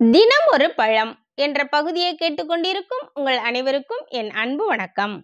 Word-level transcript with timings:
தினம் 0.00 0.46
ஒரு 0.52 0.66
பழம் 0.70 1.10
என்ற 1.34 1.64
பகுதியை 1.64 2.16
கேட்டுக்கொண்டிருக்கும் 2.20 3.04
உங்கள் 3.14 3.36
அனைவருக்கும் 3.36 4.02
என் 4.08 4.30
அன்பு 4.30 4.64
வணக்கம். 4.66 5.14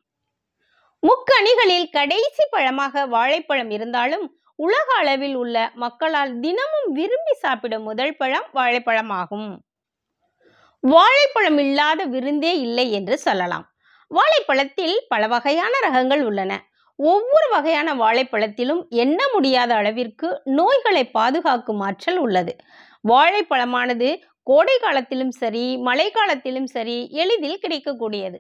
முக்கணிகளில் 1.03 1.89
கடைசி 1.91 2.45
பழமாக 2.51 3.05
வாழைப்பழம் 3.07 3.71
இருந்தாலும் 3.71 4.25
உலக 4.59 4.87
அளவில் 4.95 5.35
உள்ள 5.35 5.57
மக்களால் 5.75 6.33
தினமும் 6.41 6.89
விரும்பி 6.93 7.35
சாப்பிடும் 7.35 7.83
முதல் 7.83 8.17
பழம் 8.17 8.49
வாழைப்பழமாகும் 8.55 9.51
வாழைப்பழம் 10.83 11.59
இல்லாத 11.59 12.05
விருந்தே 12.05 12.59
இல்லை 12.61 12.93
என்று 12.93 13.19
சொல்லலாம். 13.19 13.67
வாழைப்பழத்தில் 14.11 14.97
பல 15.09 15.27
வகையான 15.27 15.73
ரகங்கள் 15.89 16.23
உள்ளன. 16.23 16.53
ஒவ்வொரு 16.99 17.49
வகையான 17.51 17.95
வாழைப்பழத்திலும் 17.95 18.83
எண்ண 18.89 19.21
முடியாத 19.33 19.75
அளவிற்கு 19.75 20.31
நோய்களை 20.45 21.05
பாதுகாக்கும் 21.11 21.81
ஆற்றல் 21.81 22.17
உள்ளது. 22.17 22.55
வாழைப்பழமானது 23.09 24.09
கோடை 24.51 24.79
காலத்திலும் 24.79 25.31
சரி 25.31 25.77
மழை 25.77 26.11
காலத்திலும் 26.11 26.67
சரி 26.67 27.09
எளிதில் 27.23 27.59
கிடைக்கக்கூடியது. 27.59 28.39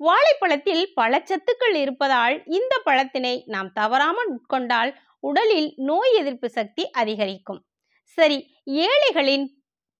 வாழைப்பழத்தில் 0.00 0.92
பல 0.94 1.22
சத்துக்கள் 1.24 1.74
இருப்பதால் 1.74 2.36
இந்த 2.44 2.82
பழத்தினை 2.84 3.42
நாம் 3.46 3.72
தவறாமல் 3.72 4.30
உட்கொண்டால் 4.36 4.90
உடலில் 5.20 5.74
நோய் 5.76 6.14
எதிர்ப்பு 6.20 6.48
சக்தி 6.50 6.90
அதிகரிக்கும். 6.90 7.60
சரி 8.04 8.38
ஏழைகளின் 8.64 9.46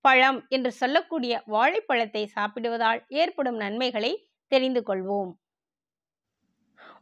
பழம் 0.00 0.46
என்று 0.48 0.72
சொல்லக்கூடிய 0.72 1.42
வாழைப்பழத்தை 1.46 2.26
சாப்பிடுவதால் 2.26 3.04
ஏற்படும் 3.08 3.56
நன்மைகளை 3.56 4.12
தெரிந்து 4.48 4.80
கொள்வோம். 4.80 5.30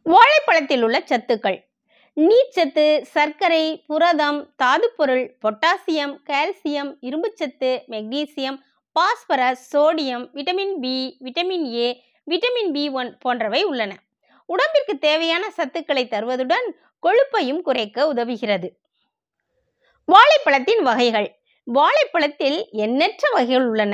வாழைப்பழத்தில் 0.05 0.83
உள்ள 0.83 0.99
சத்துக்கள். 0.99 1.59
நீர்ச்சத்து 2.17 3.01
சர்க்கரை 3.01 3.83
புரதம் 3.87 4.53
தாதுப்பொருள் 4.63 5.37
பொட்டாசியம் 5.41 6.13
கால்சியம் 6.29 6.91
இரும்புச்சத்து 7.01 7.69
magnesium 7.87 8.57
phosphorus 8.95 9.77
sodium 9.77 10.25
vitamin 10.33 10.73
B 10.79 11.17
vitamin 11.23 11.65
A 11.73 12.03
vitamin 12.27 12.71
B 12.71 12.89
one 12.89 13.17
போன்றவை 13.17 13.63
உள்ளன. 13.63 13.91
உடம்பிற்கு 14.45 14.99
தேவையான 14.99 15.43
சத்துக்களை 15.57 16.03
தருவதுடன் 16.07 16.67
கொழுப்பையும் 17.03 17.61
குறைக்க 17.61 18.13
உதவுகிறது. 18.13 18.67
வாழைப்பழத்தின் 20.07 20.83
வகைகள். 20.83 21.29
வாழைப்பழத்தில் 21.67 22.69
எண்ணற்ற 22.71 23.29
வகைகள் 23.33 23.67
உள்ளன. 23.67 23.93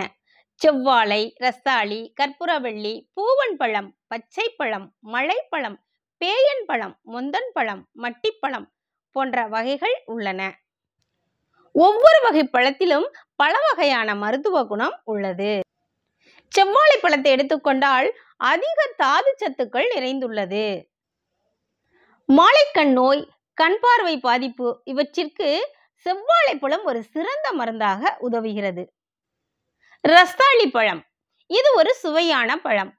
செவ்வாழை 0.61 1.21
ரஸ்தாளி 1.39 2.13
கற்பூரவள்ளி 2.21 3.07
பூவன் 3.15 3.55
பழம் 3.57 3.95
பச்சை 4.07 4.53
பழம் 4.57 4.95
மலைப்பழம் 4.99 5.86
பேயன் 6.17 6.65
பழம் 6.65 6.99
முந்தன் 7.13 7.49
பழம் 7.53 7.89
மட்டிப்பழம் 7.97 8.67
போன்ற 9.11 9.47
வகைகள் 9.47 10.01
உள்ளன. 10.05 10.59
ஒவ்வொரு 11.71 12.19
வகை 12.23 12.43
பழத்திலும் 12.43 13.11
பல 13.35 13.57
வகையான 13.69 14.15
மருத்துவ 14.15 14.65
குணம் 14.65 15.01
உள்ளது. 15.03 15.59
செவ்வாழை 16.47 16.97
பழத்தை 17.01 17.31
எடுத்துக்கொண்டால் 17.31 18.13
அதிக 18.37 18.93
தாது 18.97 19.35
சத்துக்கள் 19.39 19.87
நிறைந்துள்ளது. 19.95 20.87
மாலைக்கண் 22.29 22.91
நோய் 22.91 23.29
கண் 23.53 23.77
பார்வை 23.81 24.19
பாதிப்பு 24.19 24.81
இவற்றிற்கு 24.83 25.75
செவ்வாழைப்பழம் 26.05 26.83
ஒரு 26.83 27.03
சிறந்த 27.03 27.53
மருந்தாக 27.53 28.17
உதவுகிறது. 28.21 28.85
ரஸ்தாளி 30.07 30.71
பழம் 30.71 31.03
இது 31.47 31.73
ஒரு 31.75 31.93
சுவையான 31.93 32.57
பழம். 32.57 32.91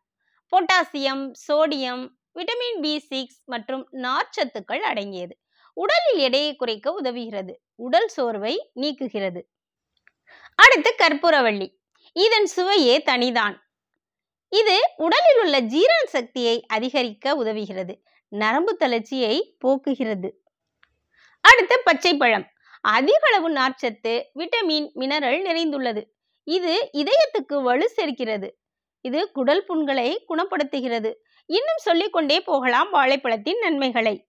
Potassium 0.53 1.33
sodium 1.49 2.18
vitamin 2.39 2.81
B 2.81 2.99
six 2.99 3.43
மற்றும் 3.45 3.89
நார்ச்சத்துக்கள் 3.93 4.79
அடங்கியது. 4.79 5.39
உடலில் 5.73 6.19
எடையை 6.19 6.57
குறைக்க 6.57 7.01
உதவுகிறது. 7.03 7.55
உடல் 7.75 8.09
சோர்வை 8.09 8.71
நீக்குகிறது. 8.75 9.41
அடுத்து 10.55 10.95
கற்பூரவள்ளி. 10.99 11.67
இதன் 12.13 12.47
சுவையே 12.47 12.99
தனிதான். 12.99 13.57
இது 14.49 14.77
உடலில் 14.97 15.41
உள்ள 15.41 15.59
ஜீரண 15.59 16.05
சக்தியை 16.07 16.67
அதிகரிக்க 16.67 17.45
உதவுகிறது. 17.45 17.95
நரம்பு 18.29 18.77
தளர்ச்சியை 18.77 19.57
போக்குகிறது. 19.67 20.31
அடுத்து 21.41 21.81
பச்சை 21.85 22.17
பழம் 22.17 22.47
அதிக 22.81 23.21
அளவு 23.27 23.51
நார்ச்சத்து 23.51 24.23
விட்டமின் 24.35 24.89
மினரல் 24.95 25.43
நிறைந்துள்ளது. 25.43 26.03
இது 26.45 26.91
இதயத்துக்கு 26.93 27.63
வலு 27.63 27.89
சேர்க்கிறது. 27.89 28.59
இது 29.01 29.33
குடல் 29.33 29.65
புண்களை 29.69 30.25
குணப்படுத்துகிறது. 30.25 31.15
இன்னும் 31.47 31.77
சொல்லிக்கொண்டே 31.77 32.41
போகலாம் 32.41 32.91
வாழைப்பழத்தின் 32.93 33.59
நன்மைகளை. 33.61 34.29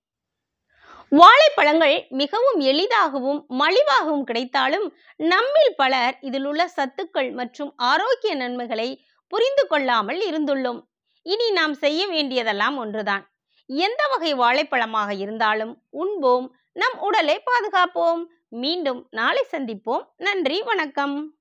வாழைப்பழங்கள் 1.10 2.06
மிகவும் 2.10 2.60
எளிதாகவும் 2.60 3.46
மலிவாகவும் 3.50 4.24
கிடைத்தாலும் 4.24 4.96
நம்மில் 5.16 5.76
பலர் 5.76 6.18
இதில் 6.22 6.46
உள்ள 6.46 6.70
சத்துக்கள் 6.76 7.34
மற்றும் 7.34 7.74
ஆரோக்கிய 7.76 8.36
நன்மைகளை 8.36 9.06
புரிந்து 9.28 9.68
கொள்ளாமல் 9.68 10.20
இருந்துள்ளோம். 10.30 10.82
இனி 11.22 11.52
நாம் 11.52 11.74
செய்ய 11.74 12.08
வேண்டியதெல்லாம் 12.08 12.78
ஒன்றுதான். 12.78 13.32
எந்த 13.66 14.08
வகை 14.10 14.34
வாழைப்பழமாக 14.34 15.20
இருந்தாலும் 15.20 15.84
உண்போம். 15.90 16.56
நம் 16.74 17.00
உடலை 17.00 17.44
பாதுகாப்போம். 17.52 18.26
மீண்டும் 18.50 19.08
நாளை 19.12 19.46
சந்திப்போம். 19.52 20.06
நன்றி 20.18 20.62
வணக்கம். 20.62 21.39